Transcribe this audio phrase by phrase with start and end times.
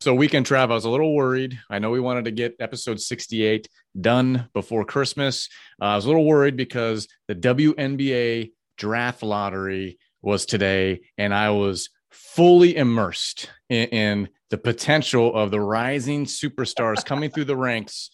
[0.00, 1.58] So weekend Trav, I was a little worried.
[1.68, 3.68] I know we wanted to get episode 68
[4.00, 5.48] done before Christmas.
[5.80, 11.50] Uh, I was a little worried because the WNBA draft lottery was today, and I
[11.50, 18.10] was fully immersed in, in the potential of the rising superstars coming through the ranks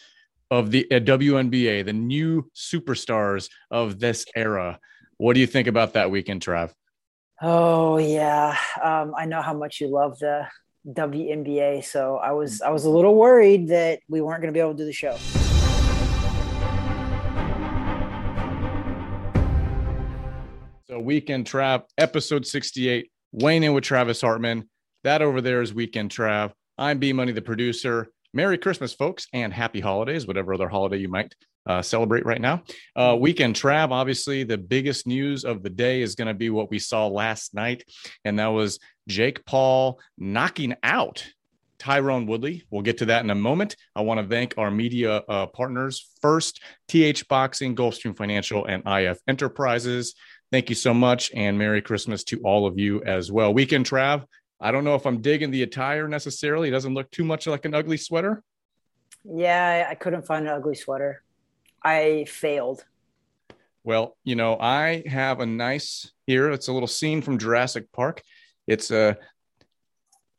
[0.50, 4.79] of the uh, WNBA, the new superstars of this era.
[5.18, 6.72] What do you think about that weekend, Trav?
[7.40, 10.46] Oh yeah, um, I know how much you love the
[10.87, 12.96] WNBA, so I was I was a mm-hmm.
[12.96, 15.17] little worried that we weren't going to be able to do the show.
[20.85, 24.68] So weekend Trav, episode sixty-eight, Wayne in with Travis Hartman.
[25.03, 26.53] That over there is weekend Trav.
[26.79, 28.07] I'm B Money, the producer.
[28.32, 31.35] Merry Christmas, folks, and happy holidays, whatever other holiday you might
[31.66, 32.62] uh, celebrate right now.
[32.94, 36.70] Uh, weekend Trav, obviously, the biggest news of the day is going to be what
[36.70, 37.84] we saw last night,
[38.24, 41.27] and that was Jake Paul knocking out
[41.78, 42.64] Tyron Woodley.
[42.70, 43.77] We'll get to that in a moment.
[43.94, 49.19] I want to thank our media uh, partners first, TH Boxing, Gulfstream Financial, and IF
[49.28, 50.14] Enterprises.
[50.52, 53.52] Thank you so much, and Merry Christmas to all of you as well.
[53.52, 54.24] Weekend Trav,
[54.60, 56.69] I don't know if I'm digging the attire necessarily.
[56.69, 58.42] It doesn't look too much like an ugly sweater.
[59.24, 61.22] Yeah, I couldn't find an ugly sweater.
[61.82, 62.84] I failed.
[63.84, 66.50] Well, you know, I have a nice here.
[66.50, 68.22] It's a little scene from Jurassic Park.
[68.66, 69.16] It's a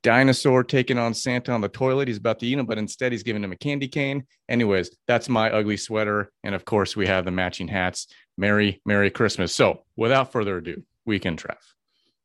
[0.04, 2.08] dinosaur taking on Santa on the toilet.
[2.08, 4.26] He's about to eat him, but instead he's giving him a candy cane.
[4.50, 6.32] Anyways, that's my ugly sweater.
[6.44, 8.08] And of course, we have the matching hats.
[8.38, 9.54] Merry, Merry Christmas.
[9.54, 11.58] So without further ado, weekend Trev.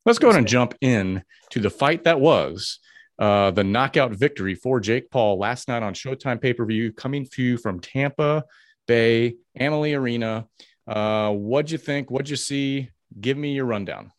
[0.05, 2.80] Let's go ahead and jump in to the fight that was
[3.18, 7.27] uh, the knockout victory for Jake Paul last night on Showtime pay per view, coming
[7.33, 8.42] to you from Tampa
[8.86, 10.47] Bay, Amalie Arena.
[10.86, 12.11] Uh, what'd you think?
[12.11, 12.91] What'd you see?
[13.20, 14.12] Give me your rundown.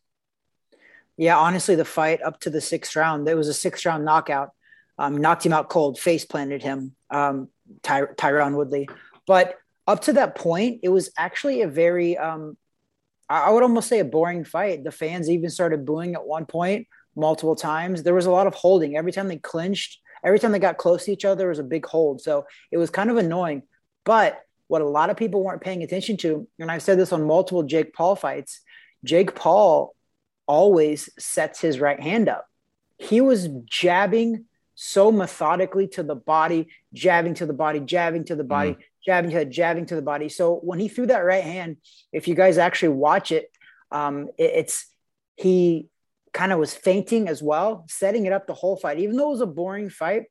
[1.17, 4.52] Yeah, honestly, the fight up to the sixth round, there was a sixth round knockout.
[4.97, 7.50] Um, knocked him out cold, face planted him, um,
[7.81, 8.88] Ty- Tyron Woodley.
[9.25, 9.55] But
[9.88, 12.58] up to that point, it was actually a very, um,
[13.27, 14.83] I would almost say a boring fight.
[14.83, 18.04] The fans even started booing at one point multiple times.
[18.04, 18.95] There was a lot of holding.
[18.95, 21.86] Every time they clinched, every time they got close to each other, was a big
[21.87, 22.21] hold.
[22.21, 23.64] So it was kind of annoying.
[24.04, 24.39] But
[24.73, 27.61] what a lot of people weren't paying attention to, and I've said this on multiple
[27.61, 28.61] Jake Paul fights,
[29.04, 29.95] Jake Paul
[30.48, 32.48] always sets his right hand up.
[32.98, 38.44] He was jabbing so methodically to the body, jabbing to the body, jabbing to the
[38.44, 38.78] body, mm.
[39.06, 40.28] jabbing to jabbing to the body.
[40.28, 41.78] So when he threw that right hand,
[42.11, 43.52] if you guys actually watch it,
[43.92, 44.88] um, it it's
[45.36, 45.88] he
[46.34, 48.98] kind of was feinting as well, setting it up the whole fight.
[48.98, 50.23] Even though it was a boring fight,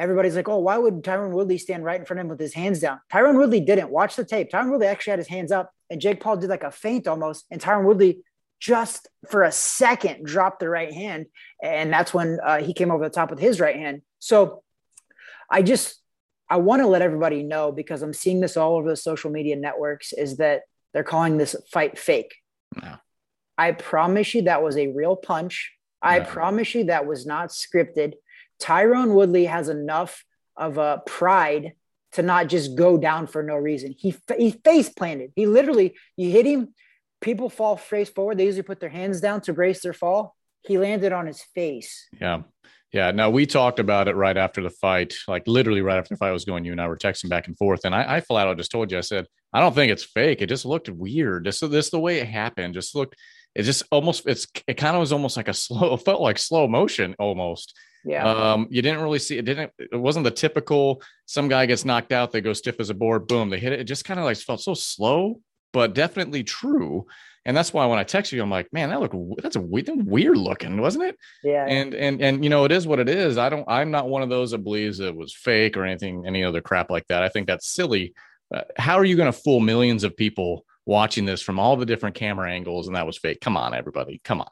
[0.00, 2.54] everybody's like, oh, why would Tyron Woodley stand right in front of him with his
[2.54, 3.00] hands down?
[3.12, 3.90] Tyron Woodley didn't.
[3.90, 4.50] Watch the tape.
[4.50, 7.44] Tyron Woodley actually had his hands up, and Jake Paul did like a feint almost,
[7.50, 8.24] and Tyron Woodley
[8.58, 11.26] just for a second dropped the right hand,
[11.62, 14.02] and that's when uh, he came over the top with his right hand.
[14.18, 14.62] So
[15.50, 16.00] I just
[16.48, 19.56] I want to let everybody know because I'm seeing this all over the social media
[19.56, 20.62] networks is that
[20.92, 22.34] they're calling this fight fake.
[22.80, 22.96] No.
[23.56, 25.72] I promise you that was a real punch.
[26.02, 28.14] I promise you that was not scripted.
[28.60, 30.24] Tyron Woodley has enough
[30.56, 31.72] of a pride
[32.12, 33.94] to not just go down for no reason.
[33.96, 35.32] He he face planted.
[35.34, 36.74] He literally you hit him.
[37.20, 38.38] People fall face forward.
[38.38, 40.34] They usually put their hands down to brace their fall.
[40.62, 42.08] He landed on his face.
[42.18, 42.42] Yeah.
[42.92, 43.10] Yeah.
[43.12, 46.32] Now we talked about it right after the fight, like literally right after the fight
[46.32, 46.64] was going.
[46.64, 48.90] You and I were texting back and forth, and I, I flat out just told
[48.90, 50.42] you, I said, I don't think it's fake.
[50.42, 51.44] It just looked weird.
[51.44, 52.74] This this the way it happened.
[52.74, 53.16] Just looked.
[53.54, 54.26] It just almost.
[54.26, 54.46] It's.
[54.66, 55.94] It kind of was almost like a slow.
[55.94, 57.76] It felt like slow motion almost.
[58.04, 58.28] Yeah.
[58.28, 59.44] Um, you didn't really see it.
[59.44, 62.94] Didn't it wasn't the typical some guy gets knocked out, they go stiff as a
[62.94, 63.80] board, boom, they hit it.
[63.80, 65.40] It just kind of like felt so slow,
[65.72, 67.06] but definitely true.
[67.46, 69.88] And that's why when I text you, I'm like, man, that look that's a weird,
[70.06, 71.16] weird looking, wasn't it?
[71.42, 71.66] Yeah.
[71.66, 73.38] And and and you know, it is what it is.
[73.38, 73.64] I don't.
[73.66, 76.90] I'm not one of those that believes it was fake or anything, any other crap
[76.90, 77.22] like that.
[77.22, 78.14] I think that's silly.
[78.54, 81.86] Uh, how are you going to fool millions of people watching this from all the
[81.86, 83.40] different camera angles and that was fake?
[83.40, 84.50] Come on, everybody, come on.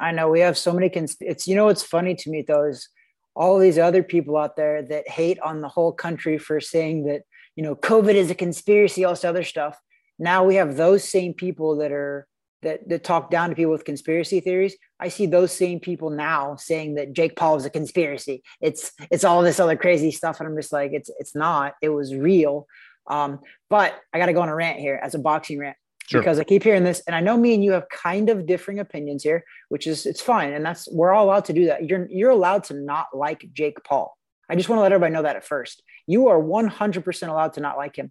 [0.00, 0.88] I know we have so many.
[0.88, 2.88] Cons- it's you know what's funny to me though is
[3.36, 7.22] all these other people out there that hate on the whole country for saying that
[7.54, 9.78] you know COVID is a conspiracy, all this other stuff.
[10.18, 12.26] Now we have those same people that are
[12.62, 14.76] that that talk down to people with conspiracy theories.
[14.98, 18.42] I see those same people now saying that Jake Paul is a conspiracy.
[18.60, 21.74] It's it's all this other crazy stuff, and I'm just like, it's it's not.
[21.82, 22.66] It was real.
[23.06, 25.76] Um, but I got to go on a rant here as a boxing rant
[26.10, 26.20] sure.
[26.20, 28.78] because I keep hearing this, and I know me and you have kind of differing
[28.78, 31.88] opinions here, which is it's fine, and that's we're all allowed to do that.
[31.88, 34.16] You're you're allowed to not like Jake Paul.
[34.48, 35.82] I just want to let everybody know that at first.
[36.06, 38.10] You are 100% allowed to not like him.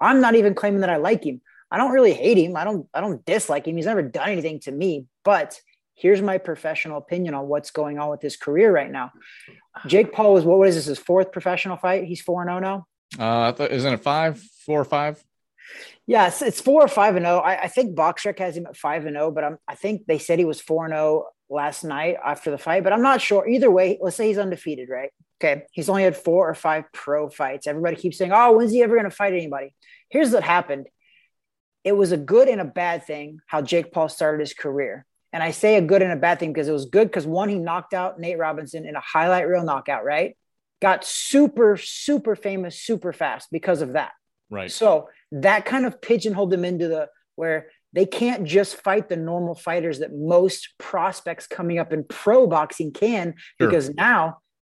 [0.00, 1.42] I'm not even claiming that I like him.
[1.70, 2.56] I don't really hate him.
[2.56, 3.76] I don't I don't dislike him.
[3.76, 5.60] He's never done anything to me, but
[5.96, 9.12] Here's my professional opinion on what's going on with his career right now.
[9.86, 12.04] Jake Paul was what, what is this his fourth professional fight?
[12.04, 12.84] He's four and zero oh
[13.18, 13.56] now.
[13.58, 15.22] Uh, isn't it five, four or five?
[16.06, 17.38] Yeah, it's, four or five and zero.
[17.38, 20.18] I, I think BoxRec has him at five and zero, but I'm, I think they
[20.18, 22.84] said he was four and zero last night after the fight.
[22.84, 23.48] But I'm not sure.
[23.48, 25.10] Either way, let's say he's undefeated, right?
[25.42, 27.66] Okay, he's only had four or five pro fights.
[27.66, 29.74] Everybody keeps saying, "Oh, when's he ever going to fight anybody?"
[30.10, 30.86] Here's what happened.
[31.84, 35.06] It was a good and a bad thing how Jake Paul started his career.
[35.32, 37.48] And I say a good and a bad thing because it was good because one,
[37.48, 40.36] he knocked out Nate Robinson in a highlight reel knockout, right?
[40.80, 44.12] Got super, super famous, super fast because of that.
[44.50, 44.70] Right.
[44.70, 49.54] So that kind of pigeonholed them into the where they can't just fight the normal
[49.54, 53.68] fighters that most prospects coming up in pro boxing can sure.
[53.68, 54.38] because now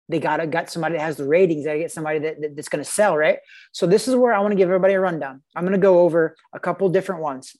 [0.09, 1.63] they gotta got somebody that has the ratings.
[1.63, 3.39] They gotta get somebody that, that that's gonna sell, right?
[3.71, 5.41] So this is where I want to give everybody a rundown.
[5.55, 7.55] I'm gonna go over a couple different ones.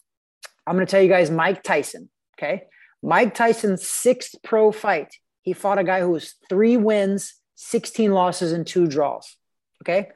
[0.68, 2.10] I'm gonna tell you guys Mike Tyson.
[2.38, 2.63] Okay,
[3.02, 5.16] Mike Tyson's sixth pro fight.
[5.42, 9.38] He fought a guy who was three wins, 16 losses, and two draws.
[9.84, 10.10] Okay,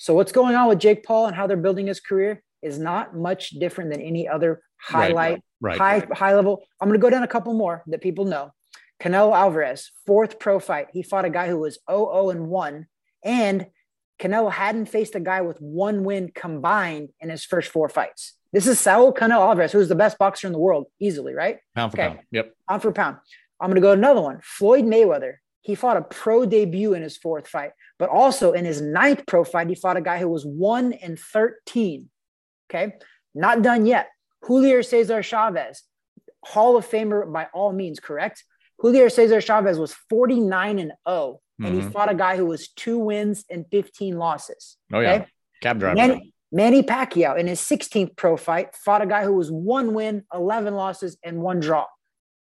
[0.00, 3.14] so what's going on with Jake Paul and how they're building his career is not
[3.14, 6.16] much different than any other highlight, right, right, high right.
[6.16, 6.62] high level.
[6.80, 8.50] I'm going to go down a couple more that people know.
[8.98, 10.86] Canelo Alvarez, fourth pro fight.
[10.94, 12.86] He fought a guy who was 0 and 1
[13.26, 13.66] and
[14.18, 18.38] Canelo hadn't faced a guy with one win combined in his first four fights.
[18.54, 21.58] This is Saul Canelo Alvarez, who's the best boxer in the world, easily, right?
[21.74, 22.08] Pound for okay.
[22.08, 22.20] pound.
[22.30, 22.54] Yep.
[22.70, 23.16] Pound for pound.
[23.60, 24.40] I'm going to go another one.
[24.42, 25.34] Floyd Mayweather.
[25.62, 29.44] He fought a pro debut in his fourth fight, but also in his ninth pro
[29.44, 32.08] fight, he fought a guy who was one and 13.
[32.70, 32.94] Okay.
[33.34, 34.08] Not done yet.
[34.42, 35.82] Julio Cesar Chavez,
[36.44, 38.44] Hall of Famer by all means, correct?
[38.78, 41.86] Julio Cesar Chavez was 49 and 0, and mm-hmm.
[41.86, 44.78] he fought a guy who was two wins and 15 losses.
[44.92, 45.26] Oh, yeah.
[45.60, 45.96] Cab driver.
[45.96, 50.24] Manny, Manny Pacquiao, in his 16th pro fight, fought a guy who was one win,
[50.32, 51.86] 11 losses, and one draw.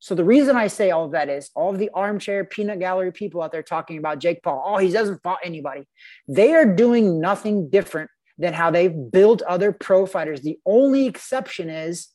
[0.00, 3.12] So the reason I say all of that is all of the armchair peanut gallery
[3.12, 4.62] people out there talking about Jake Paul.
[4.64, 5.88] Oh, he doesn't fought anybody.
[6.28, 10.42] They are doing nothing different than how they've built other pro fighters.
[10.42, 12.08] The only exception is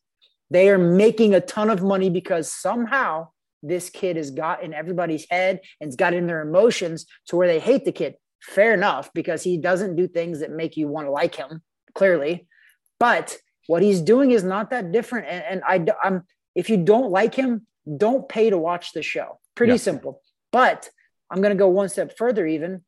[0.50, 3.30] they are making a ton of money because somehow
[3.62, 7.48] this kid has got in everybody's head and it's got in their emotions to where
[7.48, 8.16] they hate the kid.
[8.42, 11.62] Fair enough, because he doesn't do things that make you want to like him,
[11.96, 12.48] clearly.
[13.00, 13.38] But
[13.68, 15.28] what he's doing is not that different.
[15.28, 17.66] And, and I, I'm, if you don't like him,
[17.98, 19.40] don't pay to watch the show.
[19.56, 19.78] Pretty yeah.
[19.78, 20.22] simple.
[20.52, 20.90] But
[21.30, 22.84] I'm going to go one step further, even.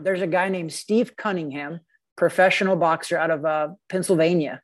[0.00, 1.80] There's a guy named Steve Cunningham,
[2.16, 4.60] professional boxer out of uh, Pennsylvania.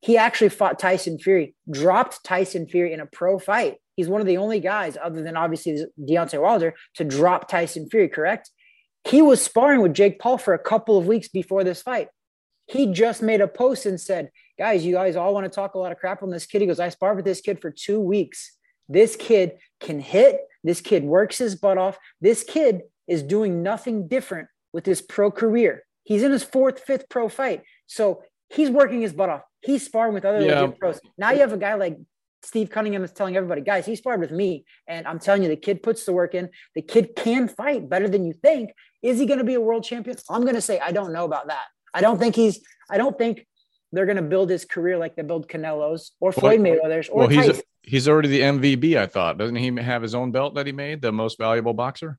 [0.00, 3.78] He actually fought Tyson Fury, dropped Tyson Fury in a pro fight.
[3.96, 8.08] He's one of the only guys, other than obviously Deontay Wilder, to drop Tyson Fury,
[8.08, 8.50] correct?
[9.08, 12.08] He was sparring with Jake Paul for a couple of weeks before this fight.
[12.66, 15.78] He just made a post and said, Guys, you guys all want to talk a
[15.78, 16.60] lot of crap on this kid.
[16.60, 18.56] He goes, I sparred with this kid for two weeks.
[18.88, 20.40] This kid can hit.
[20.62, 21.98] This kid works his butt off.
[22.20, 25.84] This kid is doing nothing different with his pro career.
[26.04, 27.62] He's in his fourth, fifth pro fight.
[27.86, 29.42] So he's working his butt off.
[29.60, 30.60] He's sparring with other yeah.
[30.60, 31.00] legit pros.
[31.16, 31.98] Now you have a guy like
[32.42, 34.64] Steve Cunningham is telling everybody, guys, he sparred with me.
[34.86, 36.50] And I'm telling you, the kid puts the work in.
[36.74, 38.70] The kid can fight better than you think.
[39.02, 40.16] Is he going to be a world champion?
[40.28, 41.64] I'm going to say, I don't know about that.
[41.94, 42.60] I don't think he's,
[42.90, 43.46] I don't think
[43.94, 47.20] they're going to build his career like they build Canelo's or Floyd well, Mayweather's or
[47.20, 49.38] well, he's, he's already the MVP, I thought.
[49.38, 52.18] Doesn't he have his own belt that he made, the most valuable boxer?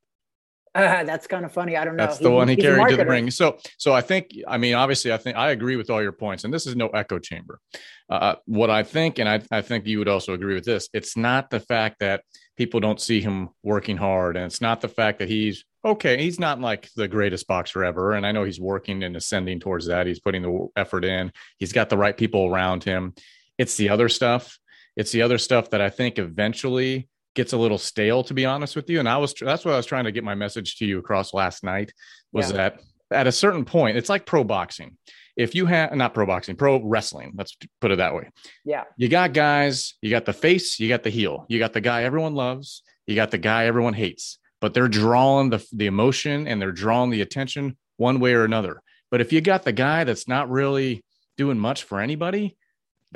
[0.76, 1.78] Uh, that's kind of funny.
[1.78, 2.06] I don't know.
[2.06, 3.32] That's the he, one he carried to the ring.
[3.32, 6.44] So, so I think, I mean, obviously, I think I agree with all your points,
[6.44, 7.62] and this is no echo chamber.
[8.10, 10.90] Uh, uh, what I think, and I, I think you would also agree with this,
[10.94, 12.24] it's not the fact that
[12.58, 16.22] people don't see him working hard, and it's not the fact that he's okay.
[16.22, 19.86] He's not like the greatest boxer ever, and I know he's working and ascending towards
[19.88, 20.08] that.
[20.08, 21.32] He's putting the effort in.
[21.58, 23.14] He's got the right people around him.
[23.58, 24.58] It's the other stuff.
[24.96, 28.76] It's the other stuff that I think eventually gets a little stale to be honest
[28.76, 30.86] with you and i was that's what i was trying to get my message to
[30.86, 31.94] you across last night
[32.32, 32.58] was yeah.
[32.58, 34.98] that at a certain point it's like pro boxing
[35.36, 38.30] if you have not pro boxing pro wrestling let's put it that way
[38.64, 41.82] yeah you got guys you got the face you got the heel you got the
[41.82, 46.48] guy everyone loves you got the guy everyone hates but they're drawing the, the emotion
[46.48, 48.82] and they're drawing the attention one way or another.
[49.12, 51.04] But if you got the guy that's not really
[51.38, 52.58] doing much for anybody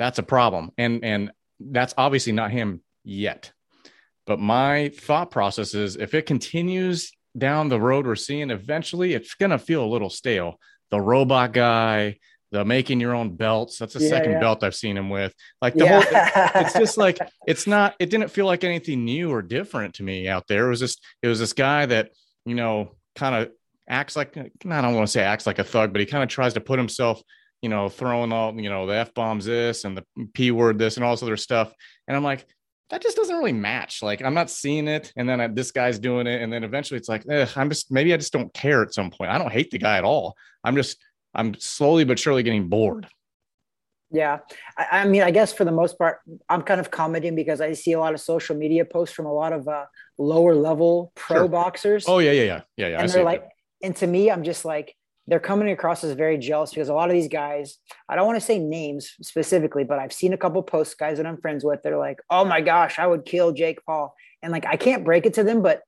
[0.00, 0.70] that's a problem.
[0.78, 1.30] And and
[1.60, 3.52] that's obviously not him yet.
[4.26, 9.34] But my thought process is if it continues down the road we're seeing, eventually it's
[9.50, 10.58] to feel a little stale.
[10.90, 12.18] The robot guy,
[12.50, 13.78] the making your own belts.
[13.78, 14.40] That's the yeah, second yeah.
[14.40, 15.32] belt I've seen him with.
[15.62, 16.00] Like the yeah.
[16.02, 17.94] whole, it's just like it's not.
[17.98, 20.66] It didn't feel like anything new or different to me out there.
[20.66, 22.10] It was just it was this guy that
[22.44, 23.50] you know kind of
[23.88, 26.28] acts like I don't want to say acts like a thug, but he kind of
[26.28, 27.22] tries to put himself,
[27.62, 30.04] you know, throwing all you know the f bombs this and the
[30.34, 31.72] p word this and all this other stuff.
[32.08, 32.46] And I'm like,
[32.90, 34.02] that just doesn't really match.
[34.02, 36.98] Like I'm not seeing it, and then I, this guy's doing it, and then eventually
[36.98, 37.24] it's like,
[37.56, 39.30] I'm just maybe I just don't care at some point.
[39.30, 40.34] I don't hate the guy at all.
[40.64, 40.96] I'm just
[41.34, 43.06] I'm slowly but surely getting bored.
[44.12, 44.38] Yeah,
[44.76, 46.18] I, I, mean, I guess for the most part,
[46.48, 49.32] I'm kind of commenting because I see a lot of social media posts from a
[49.32, 49.84] lot of uh,
[50.18, 51.48] lower level pro sure.
[51.48, 52.04] boxers.
[52.08, 53.00] Oh yeah, yeah, yeah, yeah, yeah.
[53.00, 53.44] And they're like,
[53.82, 54.96] and to me, I'm just like,
[55.28, 58.36] they're coming across as very jealous because a lot of these guys, I don't want
[58.36, 61.80] to say names specifically, but I've seen a couple posts, guys that I'm friends with.
[61.84, 64.12] They're like, oh my gosh, I would kill Jake Paul.
[64.42, 65.82] And like, I can't break it to them, but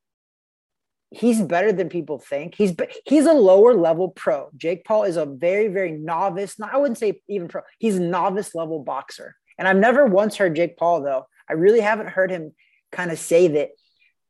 [1.12, 2.54] he's better than people think.
[2.54, 2.74] He's
[3.06, 4.50] he's a lower level pro.
[4.56, 6.58] Jake Paul is a very very novice.
[6.58, 7.62] Not, I wouldn't say even pro.
[7.78, 9.36] He's novice level boxer.
[9.58, 11.26] And I've never once heard Jake Paul though.
[11.48, 12.52] I really haven't heard him
[12.90, 13.70] kind of say that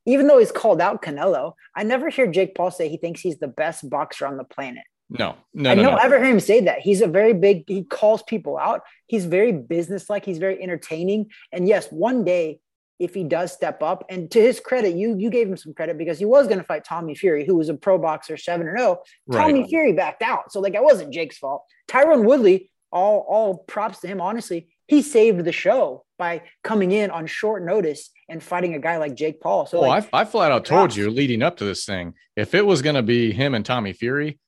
[0.06, 3.38] even though he's called out Canelo, I never hear Jake Paul say he thinks he's
[3.38, 4.84] the best boxer on the planet.
[5.08, 5.98] No, no, I no, don't no.
[5.98, 6.80] ever hear him say that.
[6.80, 7.64] He's a very big.
[7.66, 8.80] He calls people out.
[9.06, 10.24] He's very businesslike.
[10.24, 11.30] He's very entertaining.
[11.52, 12.60] And yes, one day
[13.02, 15.98] if he does step up, and to his credit, you you gave him some credit
[15.98, 18.78] because he was going to fight Tommy Fury, who was a pro boxer, seven and
[18.78, 18.98] zero.
[19.30, 19.32] Oh.
[19.32, 19.66] Tommy.
[19.68, 21.64] Fury backed out, so like it wasn't Jake's fault.
[21.88, 24.20] Tyron Woodley, all all props to him.
[24.20, 28.98] Honestly, he saved the show by coming in on short notice and fighting a guy
[28.98, 29.66] like Jake Paul.
[29.66, 32.54] So, well, like, I, I flat out told you leading up to this thing, if
[32.54, 34.38] it was going to be him and Tommy Fury,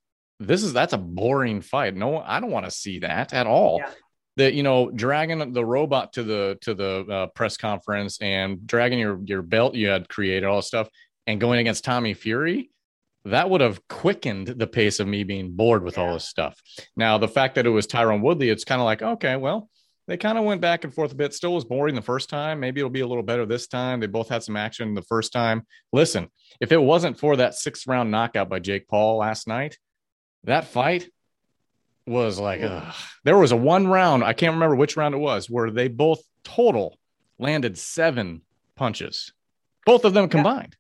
[0.41, 1.95] this is that's a boring fight.
[1.95, 3.79] No, I don't want to see that at all.
[3.79, 3.91] Yeah.
[4.37, 8.99] That you know, dragging the robot to the to the uh, press conference and dragging
[8.99, 10.89] your your belt you had created, all this stuff,
[11.27, 12.71] and going against Tommy Fury,
[13.25, 16.05] that would have quickened the pace of me being bored with yeah.
[16.05, 16.61] all this stuff.
[16.97, 19.71] Now, the fact that it was Tyron Woodley, it's kind of like, okay, well,
[20.07, 21.33] they kind of went back and forth a bit.
[21.33, 22.61] Still was boring the first time.
[22.61, 24.01] Maybe it'll be a little better this time.
[24.01, 25.67] They both had some action the first time.
[25.93, 26.29] Listen,
[26.61, 29.79] if it wasn't for that sixth round knockout by Jake Paul last night,
[30.45, 31.09] that fight
[32.07, 32.95] was like ugh.
[33.25, 36.23] there was a one round i can't remember which round it was where they both
[36.43, 36.99] total
[37.39, 38.43] landed seven
[38.77, 39.33] punches
[39.87, 40.77] both of them combined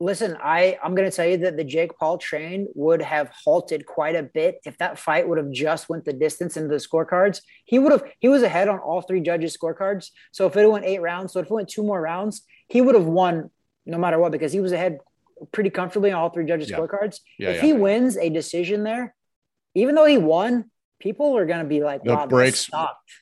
[0.00, 0.06] yeah.
[0.06, 3.86] listen i i'm going to tell you that the jake paul train would have halted
[3.86, 7.40] quite a bit if that fight would have just went the distance into the scorecards
[7.64, 10.84] he would have he was ahead on all three judges scorecards so if it went
[10.84, 13.50] eight rounds so if it went two more rounds he would have won
[13.86, 14.98] no matter what because he was ahead
[15.52, 16.78] pretty comfortably on all three judges' yeah.
[16.78, 17.20] scorecards.
[17.38, 19.14] Yeah, if he wins a decision there,
[19.74, 20.70] even though he won,
[21.04, 22.70] people are going to be like, the wow, brakes,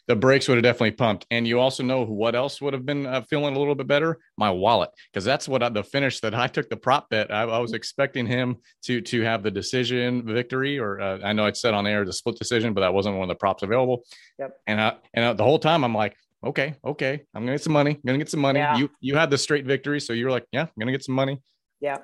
[0.07, 1.27] the brakes would have definitely pumped.
[1.33, 4.19] And you also know what else would have been uh, feeling a little bit better?
[4.37, 7.33] My wallet, because that's what I, the finish that I took the prop bet.
[7.33, 11.47] I, I, was expecting him to to have the decision victory, or uh, I know
[11.47, 14.05] it said on air the split decision, but that wasn't one of the props available.
[14.39, 14.57] Yep.
[14.69, 17.73] And I, and I, the whole time I'm like, okay, okay, I'm gonna get some
[17.73, 17.93] money.
[17.93, 18.61] I'm gonna get some money.
[18.61, 18.77] Yeah.
[18.77, 21.17] You you had the straight victory, so you were like, yeah, I'm gonna get some
[21.17, 21.41] money.
[21.81, 21.99] Yeah.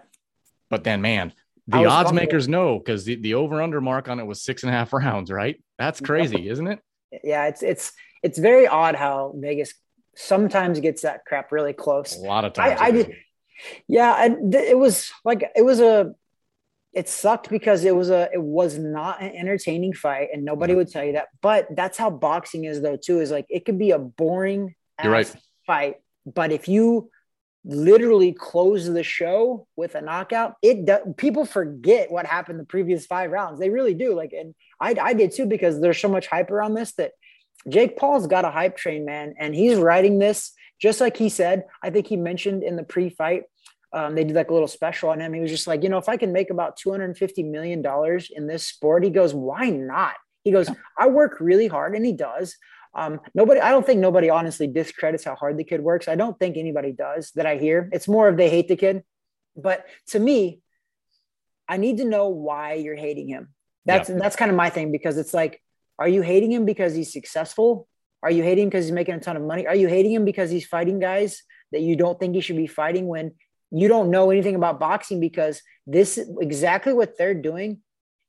[0.71, 1.33] But then, man,
[1.69, 4.71] the odds makers know because the, the over under mark on it was six and
[4.71, 5.63] a half rounds, right?
[5.79, 6.81] That's crazy, isn't it?
[7.23, 9.75] Yeah, it's it's it's very odd how Vegas
[10.17, 12.17] sometimes gets that crap really close.
[12.17, 13.15] A lot of times, I, I did.
[13.87, 16.15] Yeah, I, it was like it was a.
[16.95, 20.79] It sucked because it was a it was not an entertaining fight, and nobody mm-hmm.
[20.79, 21.27] would tell you that.
[21.43, 22.97] But that's how boxing is, though.
[22.97, 25.37] Too is like it could be a boring You're right.
[25.67, 27.11] fight, but if you
[27.65, 33.05] literally close the show with a knockout it does people forget what happened the previous
[33.05, 33.59] five rounds.
[33.59, 34.15] They really do.
[34.15, 37.13] Like and I, I did too because there's so much hype around this that
[37.69, 40.53] jake paul's got a hype train man and he's writing this.
[40.81, 43.45] Just like he said i think he mentioned in the pre-fight
[43.93, 45.33] um, they did like a little special on him.
[45.33, 48.47] He was just like you know if i can make about 250 million dollars in
[48.47, 50.15] this sport he goes why not?
[50.45, 52.57] He goes i work really hard and he does
[52.99, 56.09] um, nobody, I don't think nobody honestly discredits how hard the kid works.
[56.09, 57.89] I don't think anybody does that I hear.
[57.93, 59.05] It's more of they hate the kid.
[59.57, 60.61] But to me,
[61.69, 63.55] I need to know why you're hating him.
[63.85, 64.17] That's yeah.
[64.19, 65.63] that's kind of my thing because it's like,
[65.99, 67.87] are you hating him because he's successful?
[68.23, 69.67] Are you hating him because he's making a ton of money?
[69.67, 72.67] Are you hating him because he's fighting guys that you don't think he should be
[72.67, 73.33] fighting when
[73.71, 75.21] you don't know anything about boxing?
[75.21, 77.79] Because this exactly what they're doing.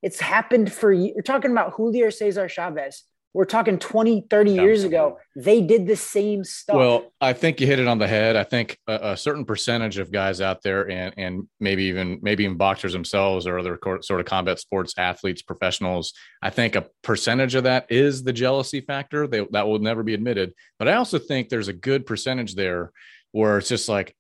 [0.02, 1.14] It's happened for you.
[1.16, 5.20] You're talking about Julio Cesar Chavez we're talking 20 30 years ago.
[5.36, 6.76] They did the same stuff.
[6.76, 8.36] Well i think you hit it on the head.
[8.36, 12.44] I think a, a, certain percentage of guys out there and and maybe even maybe
[12.44, 17.56] even boxers themselves or other sort of combat sports athletes professionals i think a percentage
[17.56, 19.28] of that is the jealousy factor.
[19.28, 20.54] They, that will never be admitted.
[20.80, 22.92] But i also think there's a good percentage there
[23.32, 24.16] where it's just like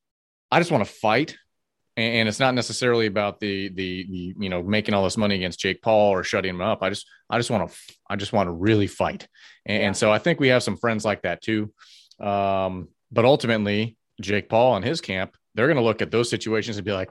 [0.52, 1.36] i just want to fight
[2.00, 5.60] and it's not necessarily about the, the, the you know making all this money against
[5.60, 6.82] Jake Paul or shutting him up.
[6.82, 7.78] I just I just want to
[8.10, 9.28] I just want to really fight,
[9.66, 9.88] and, yeah.
[9.88, 11.74] and, so I think we have some friends like that too.
[12.20, 16.78] Um, but ultimately, Jake Paul and his camp, they're going to look at those situations
[16.78, 17.10] and be like,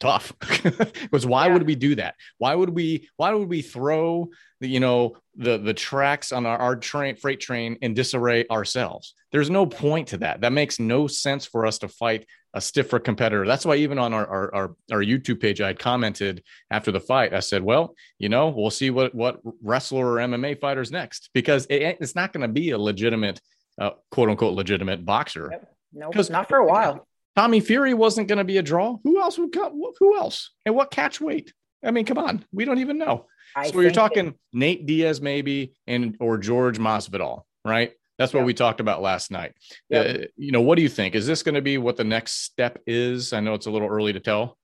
[0.00, 1.52] tough because why yeah.
[1.52, 4.28] would we do that why would we why would we throw
[4.60, 9.14] the you know the the tracks on our, our train freight train in disarray ourselves
[9.30, 12.98] there's no point to that that makes no sense for us to fight a stiffer
[12.98, 16.90] competitor that's why even on our our, our, our youtube page i had commented after
[16.90, 20.90] the fight i said well you know we'll see what what wrestler or mma fighters
[20.90, 23.40] next because it, it's not going to be a legitimate
[23.80, 25.50] uh, quote unquote legitimate boxer
[25.92, 27.06] no nope, not for a while
[27.36, 28.96] Tommy Fury wasn't going to be a draw.
[29.02, 29.80] Who else would come?
[29.98, 30.50] Who else?
[30.64, 31.52] And what catch weight?
[31.84, 33.26] I mean, come on, we don't even know.
[33.56, 37.92] I so you're talking that- Nate Diaz maybe, and or George Masvidal, right?
[38.18, 38.46] That's what yep.
[38.46, 39.54] we talked about last night.
[39.90, 40.06] Yep.
[40.06, 41.14] Uh, you know, what do you think?
[41.14, 43.32] Is this going to be what the next step is?
[43.32, 44.56] I know it's a little early to tell.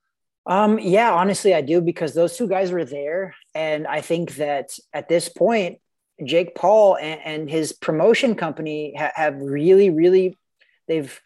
[0.47, 4.71] Um, yeah, honestly, I do because those two guys were there, and I think that
[4.92, 5.78] at this point,
[6.25, 10.37] Jake Paul and, and his promotion company ha- have really, really,
[10.88, 11.21] they've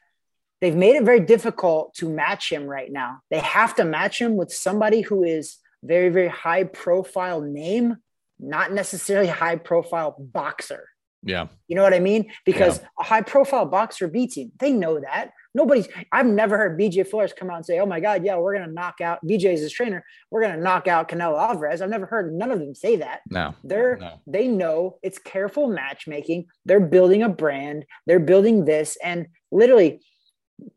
[0.60, 3.18] they've made it very difficult to match him right now.
[3.30, 7.98] They have to match him with somebody who is very, very high profile name,
[8.38, 10.88] not necessarily high profile boxer.
[11.24, 11.46] Yeah.
[11.68, 12.30] You know what I mean?
[12.44, 12.88] Because yeah.
[13.00, 14.52] a high profile boxer beats him.
[14.58, 15.32] They know that.
[15.54, 18.54] Nobody's, I've never heard BJ Flores come out and say, oh my God, yeah, we're
[18.54, 20.04] going to knock out, BJ's is his trainer.
[20.30, 21.80] We're going to knock out Canelo Alvarez.
[21.80, 23.20] I've never heard none of them say that.
[23.30, 23.54] No.
[23.64, 24.20] They're, no.
[24.26, 26.46] they know it's careful matchmaking.
[26.66, 27.86] They're building a brand.
[28.06, 28.98] They're building this.
[29.02, 30.00] And literally,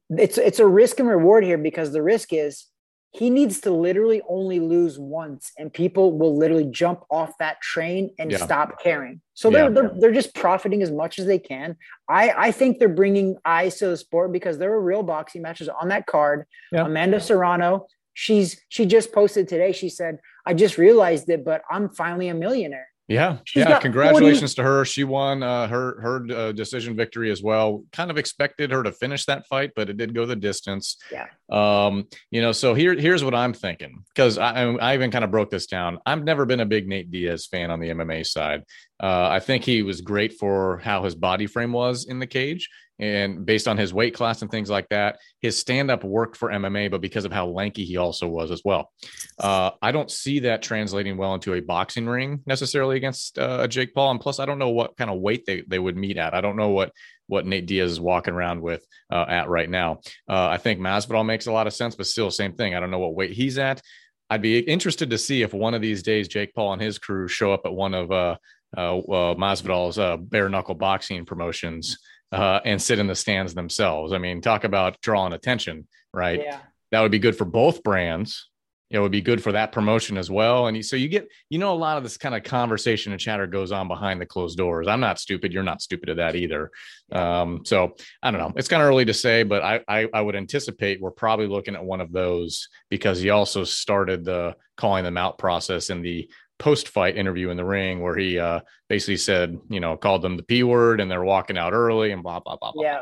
[0.10, 2.66] it's it's a risk and reward here because the risk is
[3.12, 8.14] he needs to literally only lose once and people will literally jump off that train
[8.20, 8.38] and yeah.
[8.38, 9.70] stop caring so they're, yeah.
[9.70, 11.76] they're they're just profiting as much as they can
[12.10, 15.70] i i think they're bringing eyes to the sport because there were real boxing matches
[15.70, 16.86] on that card yeah.
[16.86, 21.90] amanda serrano she's she just posted today she said i just realized it but i'm
[21.90, 23.80] finally a millionaire yeah, She's yeah.
[23.80, 24.56] Congratulations 40...
[24.56, 24.86] to her.
[24.86, 27.84] She won uh, her her uh, decision victory as well.
[27.94, 30.98] Kind of expected her to finish that fight, but it did go the distance.
[31.12, 31.28] Yeah.
[31.50, 35.32] Um, you know, so here here's what I'm thinking because I I even kind of
[35.32, 36.00] broke this down.
[36.06, 38.64] I've never been a big Nate Diaz fan on the MMA side.
[39.02, 42.70] Uh, I think he was great for how his body frame was in the cage
[43.00, 45.20] and based on his weight class and things like that.
[45.42, 48.62] His stand up worked for MMA, but because of how lanky he also was as
[48.66, 48.92] well.
[49.40, 53.94] Uh, I don't see that translating well into a boxing ring necessarily against uh, Jake
[53.94, 54.12] Paul.
[54.12, 56.34] And plus, I don't know what kind of weight they, they would meet at.
[56.34, 56.92] I don't know what
[57.30, 60.00] what Nate Diaz is walking around with uh, at right now.
[60.30, 62.74] Uh, I think Masvidal makes a lot of sense, but still, same thing.
[62.74, 63.82] I don't know what weight he's at.
[64.30, 67.28] I'd be interested to see if one of these days Jake Paul and his crew
[67.28, 68.38] show up at one of uh,
[68.78, 69.02] uh,
[69.36, 69.98] Masvidal's
[70.30, 71.98] bare knuckle boxing promotions
[72.32, 74.14] uh, and sit in the stands themselves.
[74.14, 76.42] I mean, talk about drawing attention, right?
[76.44, 76.60] Yeah.
[76.92, 78.50] That would be good for both brands.
[78.90, 80.68] It would be good for that promotion as well.
[80.68, 83.46] And so you get, you know, a lot of this kind of conversation and chatter
[83.46, 84.88] goes on behind the closed doors.
[84.88, 85.52] I'm not stupid.
[85.52, 86.72] You're not stupid at that either.
[87.12, 88.54] Um, so I don't know.
[88.56, 91.76] It's kind of early to say, but I, I, I would anticipate we're probably looking
[91.76, 96.30] at one of those because he also started the calling them out process in the
[96.60, 100.38] post fight interview in the ring where he uh, basically said, you know, called them
[100.38, 102.84] the P word and they're walking out early and blah, blah, blah, blah.
[102.84, 103.02] Yeah.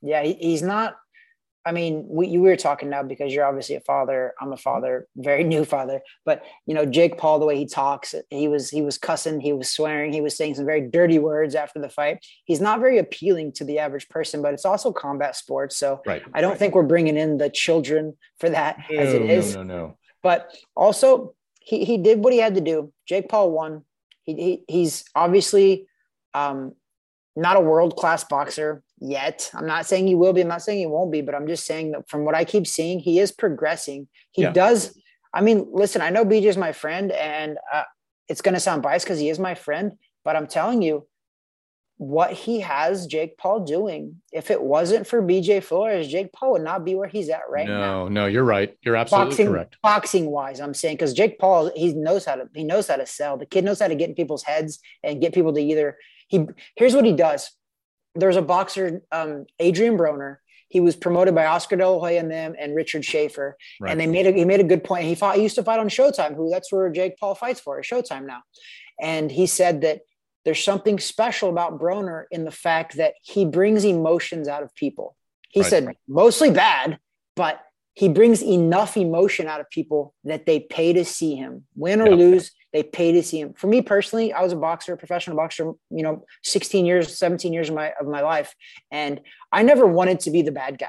[0.00, 0.22] Yeah.
[0.22, 0.96] He's not,
[1.66, 4.32] I mean, we, we were talking now because you're obviously a father.
[4.40, 8.14] I'm a father, very new father, but you know, Jake Paul, the way he talks,
[8.30, 11.54] he was, he was cussing, he was swearing, he was saying some very dirty words
[11.54, 12.24] after the fight.
[12.44, 15.76] He's not very appealing to the average person, but it's also combat sports.
[15.76, 16.22] So right.
[16.32, 19.54] I don't think we're bringing in the children for that no, as it is.
[19.54, 19.98] No, no, no.
[20.22, 21.34] But also
[21.68, 22.90] he he did what he had to do.
[23.06, 23.84] Jake Paul won.
[24.22, 25.86] He, he he's obviously
[26.32, 26.72] um,
[27.36, 29.50] not a world class boxer yet.
[29.52, 30.40] I'm not saying he will be.
[30.40, 32.66] I'm not saying he won't be, but I'm just saying that from what I keep
[32.66, 34.08] seeing, he is progressing.
[34.32, 34.52] He yeah.
[34.52, 34.98] does.
[35.34, 37.82] I mean, listen, I know BJ is my friend, and uh,
[38.28, 39.92] it's going to sound biased because he is my friend,
[40.24, 41.06] but I'm telling you,
[41.98, 44.22] what he has Jake Paul doing.
[44.32, 47.66] If it wasn't for BJ Flores, Jake Paul would not be where he's at right
[47.66, 48.04] no, now.
[48.04, 48.76] No, no, you're right.
[48.82, 49.76] You're absolutely boxing, correct.
[49.82, 53.06] Boxing wise, I'm saying because Jake Paul, he knows how to he knows how to
[53.06, 53.36] sell.
[53.36, 56.46] The kid knows how to get in people's heads and get people to either he
[56.76, 57.50] here's what he does.
[58.14, 60.36] There's a boxer, um, Adrian Broner.
[60.68, 63.56] He was promoted by Oscar De La Hoya and them and Richard Schaefer.
[63.80, 63.90] Right.
[63.90, 65.04] And they made a he made a good point.
[65.04, 67.80] He fought, he used to fight on Showtime, who that's where Jake Paul fights for,
[67.82, 68.42] Showtime now.
[69.00, 70.02] And he said that
[70.44, 75.16] there's something special about Broner in the fact that he brings emotions out of people.
[75.50, 75.70] He right.
[75.70, 76.98] said mostly bad,
[77.36, 77.62] but
[77.98, 82.08] he brings enough emotion out of people that they pay to see him win or
[82.08, 82.18] yep.
[82.18, 85.36] lose they pay to see him for me personally i was a boxer a professional
[85.36, 88.54] boxer you know 16 years 17 years of my of my life
[88.92, 89.20] and
[89.50, 90.86] i never wanted to be the bad guy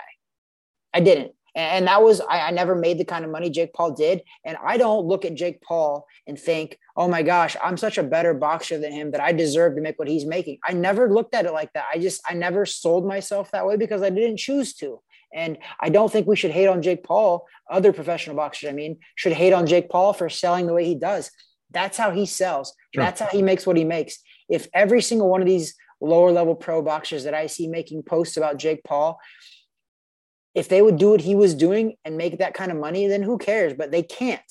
[0.93, 3.91] i didn't and that was I, I, never made the kind of money Jake Paul
[3.91, 4.21] did.
[4.45, 8.03] And I don't look at Jake Paul and think, oh my gosh, I'm such a
[8.03, 10.59] better boxer than him that I deserve to make what he's making.
[10.63, 11.85] I never looked at it like that.
[11.93, 15.01] I just I never sold myself that way because I didn't choose to.
[15.33, 17.45] And I don't think we should hate on Jake Paul.
[17.69, 20.95] Other professional boxers, I mean, should hate on Jake Paul for selling the way he
[20.95, 21.29] does.
[21.71, 22.73] That's how he sells.
[22.93, 23.03] Sure.
[23.03, 24.19] That's how he makes what he makes.
[24.49, 28.37] If every single one of these lower level pro boxers that I see making posts
[28.37, 29.19] about Jake Paul,
[30.59, 33.23] if they would do what he was doing and make that kind of money, then
[33.23, 33.73] who cares?
[33.73, 34.41] But they can't.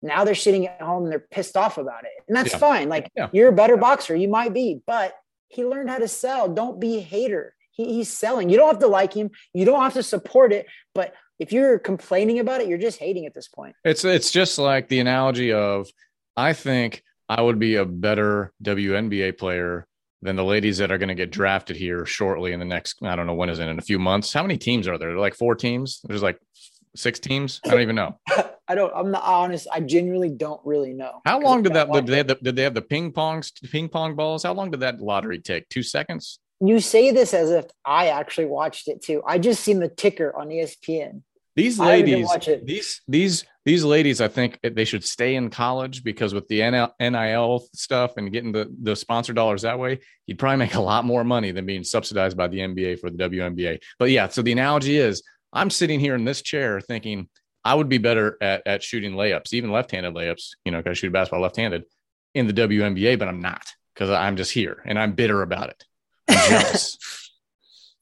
[0.00, 2.10] Now they're sitting at home and they're pissed off about it.
[2.26, 2.58] And that's yeah.
[2.58, 2.88] fine.
[2.88, 3.28] Like yeah.
[3.32, 5.14] you're a better boxer, you might be, but
[5.48, 6.48] he learned how to sell.
[6.48, 7.54] Don't be a hater.
[7.72, 8.48] He, he's selling.
[8.48, 9.30] You don't have to like him.
[9.52, 10.66] You don't have to support it.
[10.94, 13.76] But if you're complaining about it, you're just hating at this point.
[13.84, 15.88] It's it's just like the analogy of
[16.34, 19.86] I think I would be a better WNBA player
[20.22, 23.14] than the ladies that are going to get drafted here shortly in the next I
[23.16, 24.32] don't know when is it in a few months.
[24.32, 25.16] How many teams are there?
[25.16, 26.00] Like four teams?
[26.04, 26.40] There's like
[26.96, 27.60] six teams.
[27.64, 28.18] I don't even know.
[28.68, 28.92] I don't.
[28.94, 29.66] I'm not honest.
[29.72, 31.20] I genuinely don't really know.
[31.24, 31.90] How long did that?
[31.90, 34.42] Did they, have the, did they have the ping pongs, ping pong balls?
[34.42, 35.68] How long did that lottery take?
[35.68, 36.38] Two seconds.
[36.60, 39.22] You say this as if I actually watched it too.
[39.24, 41.22] I just seen the ticker on ESPN.
[41.58, 42.30] These ladies,
[42.62, 46.60] these these these ladies, I think they should stay in college because with the
[47.00, 51.04] NIL stuff and getting the the sponsor dollars that way, you'd probably make a lot
[51.04, 53.80] more money than being subsidized by the NBA for the WNBA.
[53.98, 57.28] But yeah, so the analogy is, I'm sitting here in this chair thinking
[57.64, 60.50] I would be better at at shooting layups, even left-handed layups.
[60.64, 61.86] You know, because I shoot basketball left-handed
[62.36, 65.84] in the WNBA, but I'm not because I'm just here and I'm bitter about it.
[66.28, 66.98] it's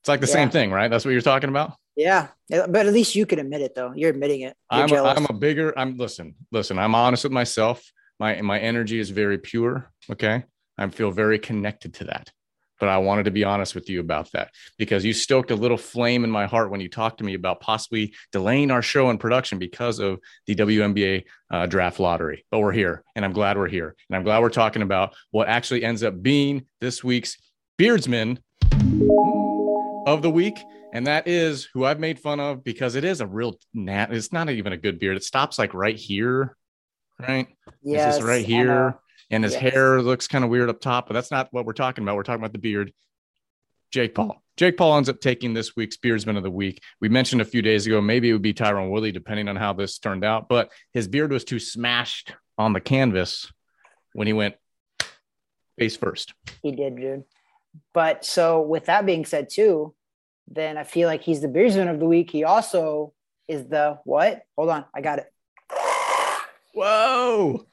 [0.06, 0.32] like the yeah.
[0.34, 0.88] same thing, right?
[0.88, 1.72] That's what you're talking about.
[1.96, 3.92] Yeah, but at least you can admit it, though.
[3.96, 4.54] You're admitting it.
[4.70, 5.76] You're I'm, a, I'm a bigger.
[5.78, 6.78] I'm listen, listen.
[6.78, 7.90] I'm honest with myself.
[8.20, 9.90] My my energy is very pure.
[10.10, 10.44] Okay,
[10.76, 12.30] I feel very connected to that.
[12.78, 15.78] But I wanted to be honest with you about that because you stoked a little
[15.78, 19.18] flame in my heart when you talked to me about possibly delaying our show and
[19.18, 22.44] production because of the WNBA uh, draft lottery.
[22.50, 25.48] But we're here, and I'm glad we're here, and I'm glad we're talking about what
[25.48, 27.38] actually ends up being this week's
[27.78, 28.38] Beardsman
[30.06, 30.58] of the week
[30.92, 34.12] and that is who I've made fun of because it is a real nat.
[34.12, 35.16] It's not even a good beard.
[35.16, 36.56] It stops like right here,
[37.18, 37.48] right?
[37.82, 38.98] Yes, right here,
[39.30, 39.62] and his yes.
[39.62, 41.06] hair looks kind of weird up top.
[41.08, 42.16] But that's not what we're talking about.
[42.16, 42.92] We're talking about the beard.
[43.90, 44.42] Jake Paul.
[44.56, 46.82] Jake Paul ends up taking this week's Beardsman of the Week.
[47.00, 49.74] We mentioned a few days ago, maybe it would be Tyron Woodley, depending on how
[49.74, 50.48] this turned out.
[50.48, 53.52] But his beard was too smashed on the canvas
[54.14, 54.54] when he went
[55.78, 56.32] face first.
[56.62, 57.24] He did, dude.
[57.92, 59.94] But so, with that being said, too,
[60.48, 62.30] then I feel like he's the Beardsman of the week.
[62.30, 63.12] He also
[63.48, 64.42] is the what?
[64.56, 65.32] Hold on, I got it.
[66.74, 67.66] Whoa.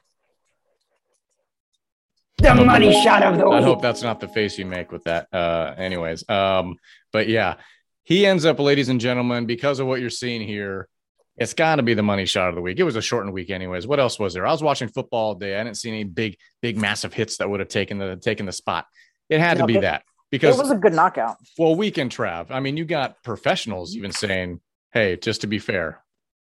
[2.37, 3.53] The money shot of the week.
[3.53, 5.27] I hope that's not the face you make with that.
[5.31, 6.75] Uh, anyways, um,
[7.11, 7.55] but yeah,
[8.03, 10.89] he ends up, ladies and gentlemen, because of what you're seeing here,
[11.37, 12.79] it's got to be the money shot of the week.
[12.79, 13.87] It was a shortened week, anyways.
[13.87, 14.45] What else was there?
[14.45, 15.59] I was watching football all day.
[15.59, 18.51] I didn't see any big, big, massive hits that would have taken the taken the
[18.51, 18.85] spot.
[19.29, 21.37] It had to be that because it was a good knockout.
[21.59, 22.49] Well, weekend Trav.
[22.49, 23.99] I mean, you got professionals mm-hmm.
[23.99, 26.03] even saying, "Hey, just to be fair,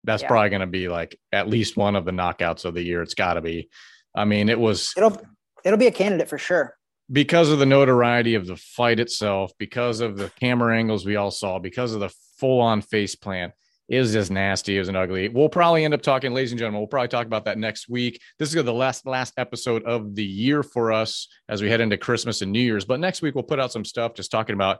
[0.03, 0.29] that's yeah.
[0.29, 3.03] probably going to be like at least one of the knockouts of the year.
[3.03, 3.69] It's got to be."
[4.15, 4.93] I mean, it was.
[4.97, 5.21] It'll
[5.63, 6.75] it'll be a candidate for sure
[7.11, 11.31] because of the notoriety of the fight itself, because of the camera angles we all
[11.31, 13.53] saw, because of the full on face plant
[13.89, 14.75] it was just nasty.
[14.75, 15.29] It was an ugly.
[15.29, 16.81] We'll probably end up talking, ladies and gentlemen.
[16.81, 18.21] We'll probably talk about that next week.
[18.37, 21.97] This is the last last episode of the year for us as we head into
[21.97, 22.85] Christmas and New Year's.
[22.85, 24.79] But next week we'll put out some stuff just talking about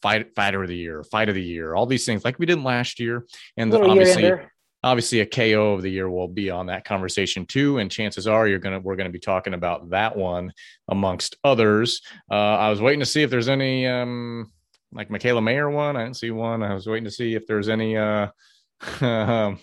[0.00, 2.62] fight fighter of the year, fight of the year, all these things like we did
[2.62, 3.26] last year.
[3.58, 4.32] And obviously,
[4.82, 7.78] obviously a KO of the year will be on that conversation too.
[7.78, 10.52] And chances are you're gonna we're gonna be talking about that one
[10.88, 12.00] amongst others.
[12.30, 14.50] Uh, I was waiting to see if there's any um
[14.92, 15.96] like Mikaela Mayer one.
[15.96, 16.62] I didn't see one.
[16.62, 17.96] I was waiting to see if there's any.
[17.96, 18.28] Uh,
[19.00, 19.58] um,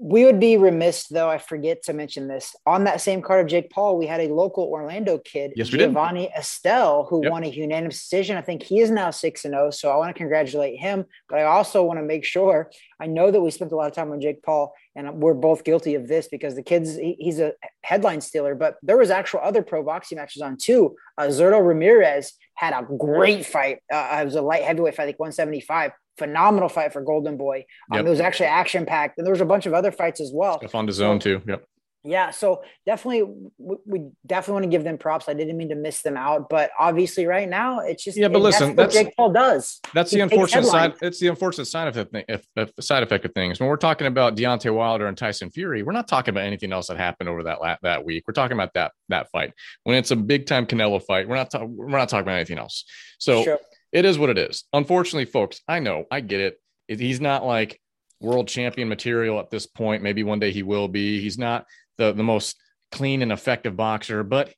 [0.00, 1.28] we would be remiss though.
[1.28, 3.98] I forget to mention this on that same card of Jake Paul.
[3.98, 6.32] We had a local Orlando kid, yes, Giovanni did.
[6.38, 7.32] Estelle, who yep.
[7.32, 8.36] won a unanimous decision.
[8.36, 9.66] I think he is now six and zero.
[9.66, 12.70] Oh, so I want to congratulate him, but I also want to make sure.
[13.00, 15.64] I know that we spent a lot of time on Jake Paul, and we're both
[15.64, 18.54] guilty of this because the kids he, he's a headline stealer.
[18.54, 20.94] But there was actual other pro boxing matches on too.
[21.16, 23.78] Uh, Zurdo Ramirez had a great fight.
[23.92, 25.90] Uh, it was a light heavyweight fight, I think 175.
[26.18, 27.64] Phenomenal fight for Golden Boy.
[27.90, 28.06] Um, yep.
[28.06, 30.58] It was actually action packed, and there was a bunch of other fights as well.
[30.58, 31.40] Stuff on the zone too.
[31.46, 31.64] Yep.
[32.04, 33.24] Yeah, so definitely,
[33.58, 35.28] we definitely want to give them props.
[35.28, 38.28] I didn't mean to miss them out, but obviously, right now, it's just yeah.
[38.28, 39.80] But listen, that's, that's Jake Paul does.
[39.92, 40.94] That's he the unfortunate side.
[41.02, 42.14] It's the unfortunate side effect.
[42.28, 43.58] If, if, side effect of things.
[43.58, 46.86] When we're talking about Deontay Wilder and Tyson Fury, we're not talking about anything else
[46.86, 48.24] that happened over that that week.
[48.28, 49.52] We're talking about that that fight.
[49.82, 52.58] When it's a big time Canelo fight, we're not ta- we're not talking about anything
[52.58, 52.84] else.
[53.18, 53.58] So sure.
[53.92, 54.64] It is what it is.
[54.72, 56.60] Unfortunately, folks, I know, I get it.
[56.86, 57.80] he's not like
[58.20, 60.02] world champion material at this point.
[60.02, 61.20] Maybe one day he will be.
[61.20, 62.56] He's not the the most
[62.90, 64.52] clean and effective boxer, but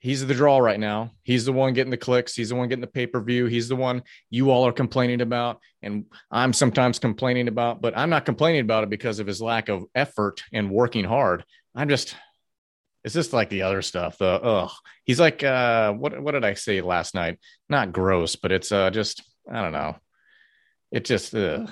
[0.00, 1.12] he's the draw right now.
[1.22, 2.34] He's the one getting the clicks.
[2.34, 3.46] He's the one getting the pay per view.
[3.46, 5.60] He's the one you all are complaining about.
[5.82, 9.68] And I'm sometimes complaining about, but I'm not complaining about it because of his lack
[9.68, 11.44] of effort and working hard.
[11.74, 12.14] I'm just,
[13.06, 14.18] it's just like the other stuff.
[14.18, 14.70] The, ugh.
[15.04, 17.38] He's like, uh, what, what did I say last night?
[17.70, 19.96] Not gross, but it's uh, just, I don't know.
[20.92, 21.70] It just, ugh.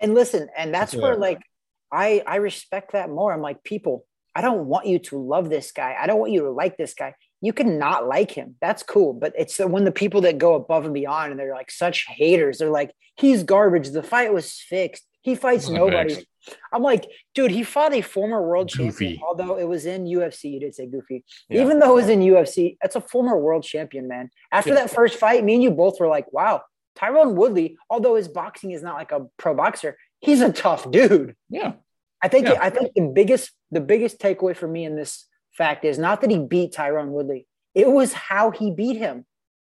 [0.00, 1.42] and listen, and that's where like,
[1.92, 3.32] I, I respect that more.
[3.32, 5.94] I'm like, people, I don't want you to love this guy.
[5.96, 8.56] I don't want you to like this guy you can not like him.
[8.62, 9.12] That's cool.
[9.12, 12.06] But it's the, when the people that go above and beyond and they're like such
[12.08, 13.90] haters, they're like, he's garbage.
[13.90, 15.04] The fight was fixed.
[15.24, 16.22] He fights nobody.
[16.70, 19.06] I'm like, dude, he fought a former world goofy.
[19.06, 20.52] champion, although it was in UFC.
[20.52, 21.24] You did say goofy.
[21.48, 21.62] Yeah.
[21.62, 24.28] Even though it was in UFC, that's a former world champion, man.
[24.52, 24.80] After yeah.
[24.80, 26.60] that first fight, me and you both were like, wow,
[26.98, 31.34] Tyron Woodley, although his boxing is not like a pro boxer, he's a tough dude.
[31.48, 31.72] Yeah.
[32.20, 32.58] I think yeah.
[32.60, 35.24] I think the biggest the biggest takeaway for me in this
[35.56, 39.24] fact is not that he beat Tyron Woodley, it was how he beat him.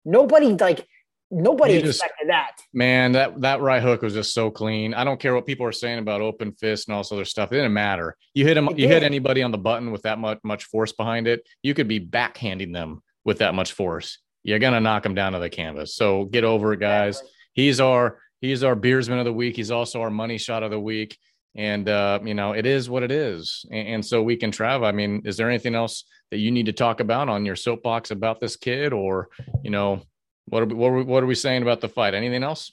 [0.03, 0.87] Nobody like
[1.31, 2.57] nobody just, expected that.
[2.73, 4.93] Man, that that right hook was just so clean.
[4.93, 7.51] I don't care what people are saying about open fist and all this other stuff.
[7.51, 8.15] It didn't matter.
[8.33, 8.93] You hit him, it you did.
[8.93, 11.47] hit anybody on the button with that much much force behind it.
[11.63, 14.19] You could be backhanding them with that much force.
[14.43, 15.95] You're gonna knock them down to the canvas.
[15.95, 17.21] So get over it, guys.
[17.53, 19.55] He's our he's our Beardsman of the week.
[19.55, 21.17] He's also our money shot of the week
[21.55, 24.85] and uh, you know it is what it is and, and, so we can travel
[24.85, 28.11] i mean is there anything else that you need to talk about on your soapbox
[28.11, 29.29] about this kid or
[29.63, 30.01] you know
[30.45, 32.13] what are, what are, we, what are we saying about the fight?
[32.13, 32.71] Anything else?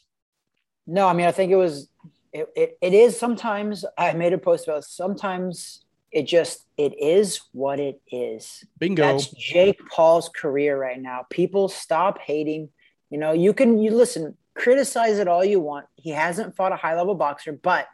[0.87, 1.89] No i mean i think it was
[2.33, 7.41] it, it, it is sometimes i made a post about sometimes it just it is
[7.53, 8.65] what it is.
[8.79, 9.03] Bingo.
[9.03, 11.25] That's jake paul's career right now.
[11.31, 12.69] People stop hating.
[13.11, 15.87] You know you can you listen criticize it all you want.
[15.97, 17.87] He hasn't fought a high level boxer but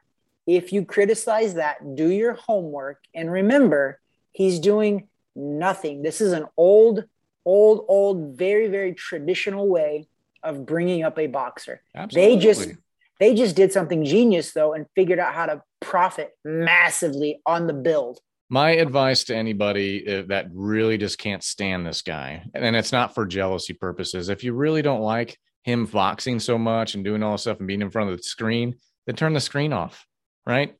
[0.49, 4.01] if you criticize that, do your homework and remember
[4.33, 6.01] he's doing nothing.
[6.01, 7.05] This is an old,
[7.49, 10.07] old, old, very, very traditional way
[10.43, 11.83] of bringing up a boxer.
[11.95, 12.37] Absolutely.
[12.37, 12.71] They just
[13.19, 17.73] they just did something genius though and figured out how to profit massively on the
[17.73, 18.21] build.
[18.49, 23.15] My advice to anybody uh, that really just can't stand this guy, and it's not
[23.15, 27.33] for jealousy purposes, if you really don't like him boxing so much and doing all
[27.33, 30.07] this stuff and being in front of the screen, then turn the screen off
[30.49, 30.75] right?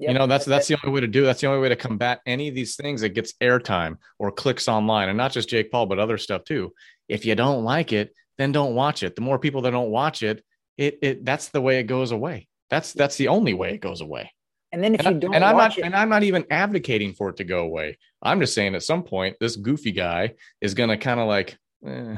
[0.00, 0.08] Yep.
[0.08, 1.24] You know, that's that's the only way to do.
[1.24, 1.26] It.
[1.26, 4.66] That's the only way to combat any of these things that gets airtime or clicks
[4.66, 6.72] online, and not just Jake Paul, but other stuff too.
[7.06, 9.14] If you don't like it, then don't watch it.
[9.14, 10.42] The more people that don't watch it,
[10.78, 12.48] it it that's the way it goes away.
[12.70, 14.32] That's that's the only way it goes away.
[14.72, 17.12] And then if and you don't, and I'm not, it, and I'm not even advocating
[17.12, 17.98] for it to go away.
[18.22, 21.58] I'm just saying at some point this goofy guy is going to kind of like
[21.86, 22.16] eh,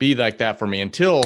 [0.00, 1.22] be like that for me until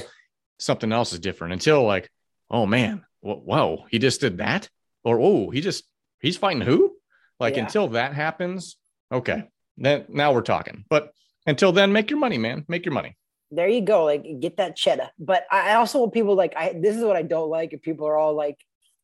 [0.58, 1.54] something else is different.
[1.54, 2.10] Until like,
[2.50, 4.68] oh man, whoa, he just did that
[5.06, 5.84] or oh, he just
[6.20, 6.92] he's fighting who?
[7.38, 7.62] Like yeah.
[7.62, 8.76] until that happens,
[9.12, 9.44] okay,
[9.76, 10.84] then now we're talking.
[10.90, 11.12] But
[11.46, 12.64] until then, make your money, man.
[12.68, 13.16] Make your money.
[13.52, 14.04] There you go.
[14.04, 15.10] Like get that cheddar.
[15.18, 17.72] But I also want people like I this is what I don't like.
[17.72, 18.58] If people are all like,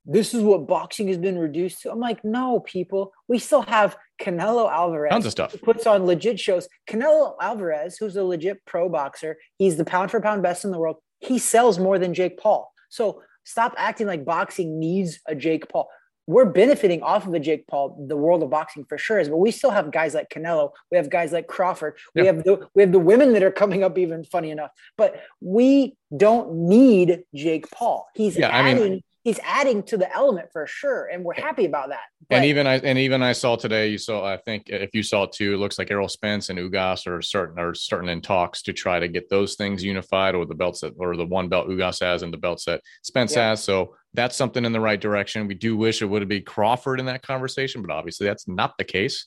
[0.05, 1.93] this is what boxing has been reduced to.
[1.93, 3.13] I'm like, no, people.
[3.29, 5.13] We still have Canelo Alvarez.
[5.13, 5.55] Tons of stuff.
[5.63, 6.67] Puts on legit shows.
[6.89, 10.81] Canelo Alvarez, who's a legit pro boxer, he's the pound for pound best in the
[10.81, 10.97] world.
[11.21, 12.73] He sells more than Jake Paul.
[12.89, 15.89] So Stop acting like boxing needs a Jake Paul.
[16.29, 19.39] We're benefiting off of a Jake Paul, the world of boxing for sure is, but
[19.39, 20.71] we still have guys like Canelo.
[20.91, 21.97] We have guys like Crawford.
[22.15, 23.99] We have the we have the women that are coming up.
[23.99, 28.07] Even funny enough, but we don't need Jake Paul.
[28.15, 28.77] He's yeah, adding.
[28.77, 32.01] I mean, he's adding to the element for sure, and we're happy about that.
[32.29, 33.89] But, and even I and even I saw today.
[33.89, 36.59] You saw, I think, if you saw it too, it looks like Errol Spence and
[36.59, 40.45] Ugas are certain are starting in talks to try to get those things unified, or
[40.47, 43.51] the belts that or the one belt Ugas has and the belts that Spence yeah.
[43.51, 43.63] has.
[43.63, 45.47] So that's something in the right direction.
[45.47, 48.85] We do wish it would be Crawford in that conversation, but obviously that's not the
[48.85, 49.25] case.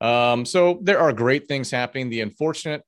[0.00, 2.10] Um, so there are great things happening.
[2.10, 2.82] The unfortunate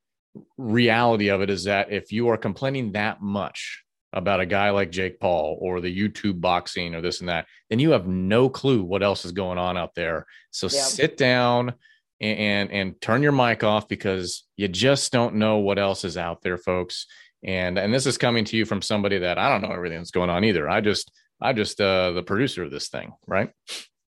[0.57, 4.91] reality of it is that if you are complaining that much about a guy like
[4.91, 8.83] Jake Paul or the YouTube boxing or this and that, then you have no clue
[8.83, 10.25] what else is going on out there.
[10.51, 10.81] So yeah.
[10.81, 11.73] sit down
[12.19, 16.17] and, and, and turn your mic off because you just don't know what else is
[16.17, 17.05] out there, folks.
[17.43, 20.11] And and this is coming to you from somebody that I don't know everything that's
[20.11, 20.67] going on either.
[20.67, 23.51] I just I just uh the producer of this thing, right?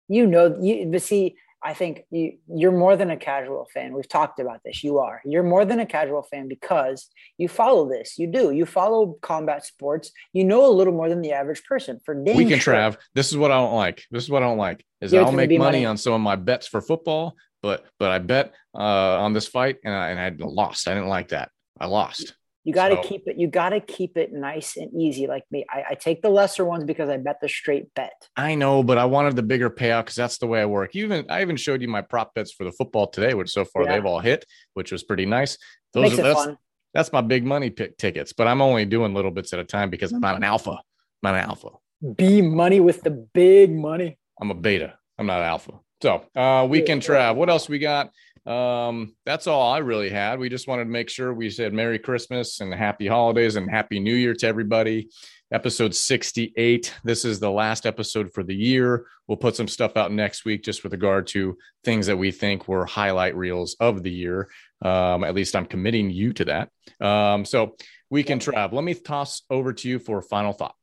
[0.08, 3.94] You know, you but see, I think you, you're more than a casual fan.
[3.94, 4.84] We've talked about this.
[4.84, 5.22] You are.
[5.24, 8.18] You're more than a casual fan because you follow this.
[8.18, 8.50] You do.
[8.52, 10.12] You follow combat sports.
[10.32, 11.98] You know a little more than the average person.
[12.04, 12.36] For days.
[12.36, 12.74] we can sure.
[12.74, 12.96] Trav.
[13.14, 14.04] This is what I don't like.
[14.10, 14.84] This is what I don't like.
[15.00, 18.18] Is I'll make money, money, on some of my bets for football, but but I
[18.18, 20.88] bet uh, on this fight and I, and I lost.
[20.88, 21.50] I didn't like that.
[21.78, 22.34] I lost.
[22.66, 23.38] You got to So- keep it.
[23.38, 25.28] You got to keep it nice and easy.
[25.28, 28.12] Like me, I, I take the lesser ones because I bet the straight bet.
[28.36, 30.92] I know, but I wanted the bigger payout because that's the way I work.
[30.92, 33.64] You Even I even showed you my prop bets for the football today, which so
[33.64, 33.92] far Yeah.
[33.92, 35.56] they've all hit, which was pretty nice.
[35.92, 36.58] Those Makes are that's, fun.
[36.92, 39.88] that's my big money pick tickets, but I'm only doing little bits at a time
[39.88, 40.72] because I'm not an alpha.
[40.72, 40.78] I'm
[41.22, 41.68] not an alpha.
[42.16, 44.18] B money with the big money.
[44.40, 44.94] I'm a beta.
[45.18, 45.72] I'm not alpha.
[46.02, 47.36] So uh weekend trav.
[47.36, 48.10] What else we got?
[48.46, 50.38] Um, that's all I really had.
[50.38, 53.98] We just wanted to make sure we said Merry Christmas and Happy Holidays and Happy
[53.98, 55.08] New Year to everybody.
[55.52, 56.92] Episode 68.
[57.04, 59.06] This is the last episode for the year.
[59.26, 62.68] We'll put some stuff out next week just with regard to things that we think
[62.68, 64.48] were highlight reels of the year.
[64.82, 66.70] Um, at least I'm committing you to that.
[67.04, 67.76] Um, so
[68.10, 68.72] weekend trav.
[68.72, 70.74] Let me toss over to you for a final thought.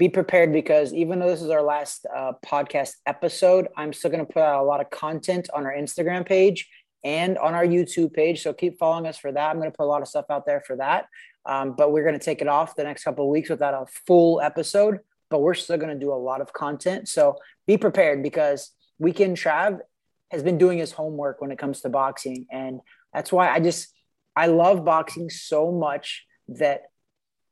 [0.00, 4.24] Be prepared because even though this is our last uh, podcast episode, I'm still going
[4.24, 6.70] to put out a lot of content on our Instagram page
[7.04, 8.42] and on our YouTube page.
[8.42, 9.50] So keep following us for that.
[9.50, 11.04] I'm going to put a lot of stuff out there for that.
[11.44, 13.84] Um, but we're going to take it off the next couple of weeks without a
[14.06, 15.00] full episode.
[15.28, 17.06] But we're still going to do a lot of content.
[17.06, 17.36] So
[17.66, 19.80] be prepared because Weekend Trav
[20.30, 22.46] has been doing his homework when it comes to boxing.
[22.50, 22.80] And
[23.12, 23.92] that's why I just,
[24.34, 26.84] I love boxing so much that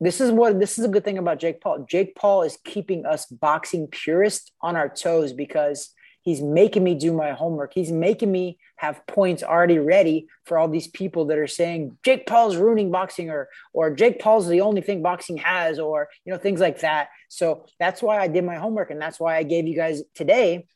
[0.01, 1.87] this is what this is a good thing about Jake Paul.
[1.89, 7.13] Jake Paul is keeping us boxing purists on our toes because he's making me do
[7.13, 7.73] my homework.
[7.75, 12.27] He's making me have points already ready for all these people that are saying Jake
[12.27, 16.39] Paul's ruining boxing or or Jake Paul's the only thing boxing has or you know
[16.39, 17.09] things like that.
[17.29, 20.67] So that's why I did my homework and that's why I gave you guys today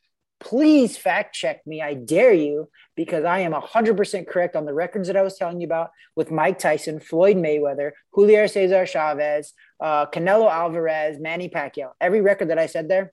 [0.42, 1.80] please fact check me.
[1.80, 5.60] I dare you because I am 100% correct on the records that I was telling
[5.60, 11.92] you about with Mike Tyson, Floyd Mayweather, Julio Cesar Chavez, uh, Canelo Alvarez, Manny Pacquiao.
[12.00, 13.12] Every record that I said there,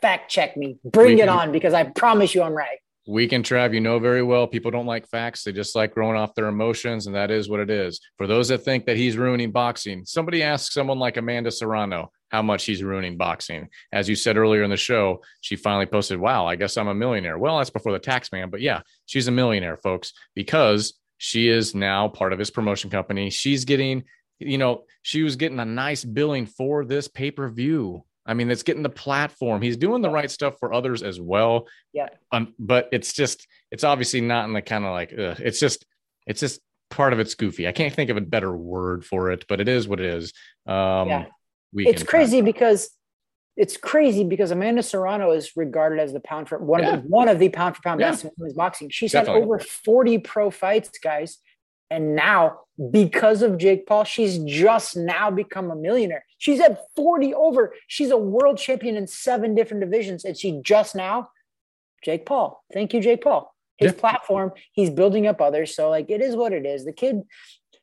[0.00, 0.78] fact check me.
[0.84, 2.78] Bring it on because I promise you I'm right.
[3.08, 5.42] Weekend Trav, you know very well people don't like facts.
[5.42, 8.00] They just like growing off their emotions, and that is what it is.
[8.16, 12.42] For those that think that he's ruining boxing, somebody ask someone like Amanda Serrano how
[12.42, 13.68] much he's ruining boxing.
[13.92, 16.94] As you said earlier in the show, she finally posted, Wow, I guess I'm a
[16.94, 17.38] millionaire.
[17.38, 21.74] Well, that's before the tax man, but yeah, she's a millionaire, folks, because she is
[21.74, 23.30] now part of his promotion company.
[23.30, 24.04] She's getting,
[24.40, 28.04] you know, she was getting a nice billing for this pay per view.
[28.24, 29.60] I mean, it's getting the platform.
[29.62, 31.68] He's doing the right stuff for others as well.
[31.92, 32.08] Yeah.
[32.30, 35.84] Um, but it's just, it's obviously not in the kind of like, ugh, it's just,
[36.26, 37.66] it's just part of it's goofy.
[37.66, 40.32] I can't think of a better word for it, but it is what it is.
[40.66, 41.26] Um, Yeah.
[41.74, 42.90] It's crazy because
[43.56, 46.94] it's crazy because Amanda Serrano is regarded as the pound for one Yeah.
[46.94, 48.10] of the, one of the pound for pound Yeah.
[48.10, 48.88] best in women's boxing.
[48.90, 49.40] She's Definitely.
[49.42, 51.38] had over 40 pro fights, guys.
[51.90, 56.24] And now, because of Jake Paul, she's just now become a millionaire.
[56.38, 57.74] She's had 40 over.
[57.88, 60.24] She's a world champion in seven different divisions.
[60.24, 61.28] And she just now,
[62.02, 62.64] Jake Paul.
[62.72, 63.54] Thank you, Jake Paul.
[63.76, 64.00] His Yeah.
[64.00, 65.74] platform, he's building up others.
[65.76, 66.86] So like it is what it is.
[66.86, 67.22] The kid,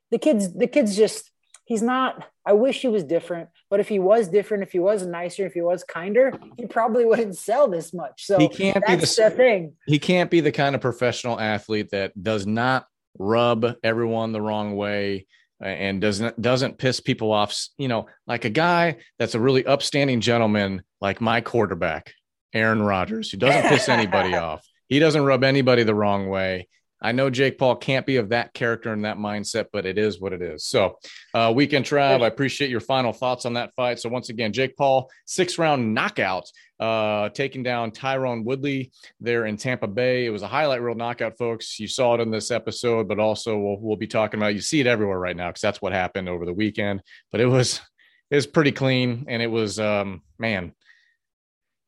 [0.10, 1.29] the kid's the kid's just
[1.70, 5.06] he's not I wish he was different, but if he was different, if he was
[5.06, 8.26] nicer, if he was kinder, he probably wouldn't sell this much.
[8.26, 9.74] So He can't be that's the the thing.
[9.86, 14.76] he can't be the kind of professional athlete that does not rub everyone the wrong
[14.76, 15.28] way
[15.62, 19.66] uh, and doesn't doesn't piss people off you know like a guy that's a really
[19.66, 22.14] upstanding gentleman like my quarterback
[22.54, 26.68] Aaron Rodgers who doesn't piss anybody off he doesn't rub anybody the wrong way
[27.02, 30.20] I know Jake Paul can't be of that character and that mindset, but it is
[30.20, 30.66] what it is.
[30.66, 30.98] So,
[31.34, 34.00] uh, weekend Trav, I appreciate your final thoughts on that fight.
[34.00, 36.46] So, once again, Jake Paul, six round knockout,
[36.80, 40.26] uh, taking down Tyron Woodley there in Tampa Bay.
[40.26, 41.80] It was a highlight reel knockout, folks.
[41.80, 44.54] You saw it in this episode, but also we'll, we'll be talking about.
[44.54, 47.02] You see it everywhere right now because that's what happened over the weekend.
[47.32, 47.82] But it was
[48.30, 50.74] it was pretty clean, and it was um, man.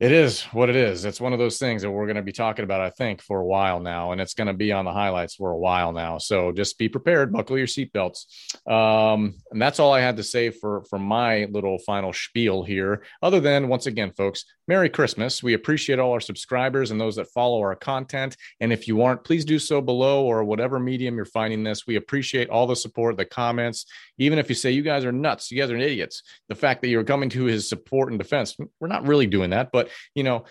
[0.02, 1.04] It is what it is.
[1.04, 3.38] It's one of those things that we're going to be talking about, I think, for
[3.38, 6.18] a while now, and it's going to be on the highlights for a while now.
[6.18, 8.24] So just be prepared, buckle your seatbelts.
[8.68, 13.04] Um, and that's all I had to say for for my little final spiel here.
[13.22, 15.42] Other than once again, folks, Merry Christmas.
[15.42, 18.36] We appreciate all our subscribers and those that follow our content.
[18.60, 21.86] And if you aren't, please do so below or whatever medium you're finding this.
[21.86, 23.86] We appreciate all the support, the comments.
[24.18, 26.22] Even if you say you guys are nuts, you guys are idiots.
[26.48, 29.70] The fact that you're coming to his support and defense, we're not really doing that,
[29.72, 30.44] but you know,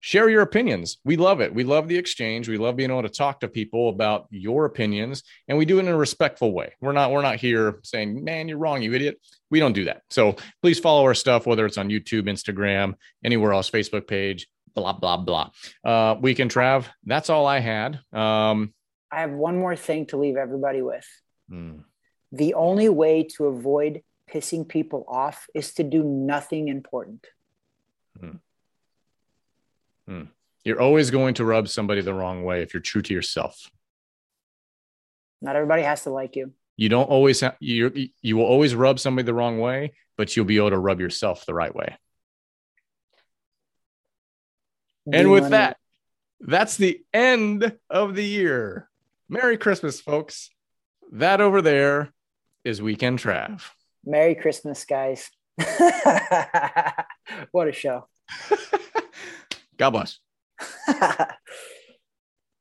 [0.00, 0.98] share your opinions.
[1.04, 1.52] We love it.
[1.52, 2.48] We love the exchange.
[2.48, 5.80] We love being able to talk to people about your opinions, and we do it
[5.80, 6.74] in a respectful way.
[6.80, 9.18] We're not we're not here saying, "Man, you're wrong, you idiot."
[9.50, 10.02] We don't do that.
[10.10, 14.92] So please follow our stuff, whether it's on YouTube, Instagram, anywhere else, Facebook page, blah
[14.92, 15.50] blah blah.
[15.84, 16.86] Uh, Weekend Trav.
[17.04, 18.00] That's all I had.
[18.12, 18.74] Um,
[19.10, 21.06] I have one more thing to leave everybody with.
[21.48, 21.78] hmm,
[22.32, 27.24] The only way to avoid pissing people off is to do nothing important.
[30.08, 30.24] Hmm.
[30.64, 33.70] you're always going to rub somebody the wrong way if you're true to yourself.
[35.42, 36.52] Not everybody has to like you.
[36.76, 40.44] You don't always ha- you you will always rub somebody the wrong way, but you'll
[40.44, 41.96] be able to rub yourself the right way.
[45.12, 45.76] And with that,
[46.40, 48.88] that's the end of the year.
[49.28, 50.50] Merry Christmas, folks.
[51.12, 52.12] That over there
[52.64, 53.62] is Weekend Trav.
[54.04, 55.30] Merry Christmas, guys.
[57.52, 58.08] what a show.
[59.76, 60.18] God bless.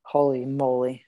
[0.03, 1.05] Holy moly.